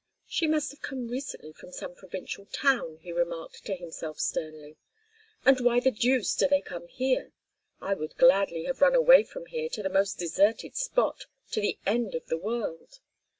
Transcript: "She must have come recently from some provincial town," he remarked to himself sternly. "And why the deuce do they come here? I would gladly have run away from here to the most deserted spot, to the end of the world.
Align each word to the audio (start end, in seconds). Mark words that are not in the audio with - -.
"She 0.25 0.47
must 0.47 0.71
have 0.71 0.81
come 0.81 1.09
recently 1.09 1.53
from 1.53 1.69
some 1.71 1.93
provincial 1.93 2.47
town," 2.47 2.97
he 3.03 3.11
remarked 3.11 3.63
to 3.67 3.75
himself 3.75 4.19
sternly. 4.19 4.77
"And 5.45 5.59
why 5.59 5.79
the 5.79 5.91
deuce 5.91 6.33
do 6.33 6.47
they 6.47 6.59
come 6.61 6.87
here? 6.87 7.33
I 7.81 7.93
would 7.93 8.17
gladly 8.17 8.63
have 8.63 8.81
run 8.81 8.95
away 8.95 9.23
from 9.23 9.45
here 9.45 9.69
to 9.69 9.83
the 9.83 9.89
most 9.89 10.17
deserted 10.17 10.75
spot, 10.75 11.27
to 11.51 11.61
the 11.61 11.77
end 11.85 12.15
of 12.15 12.25
the 12.25 12.37
world. 12.39 12.99